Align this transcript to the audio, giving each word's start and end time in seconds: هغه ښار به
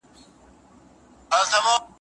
هغه 1.31 1.45
ښار 1.49 1.61
به 1.63 1.75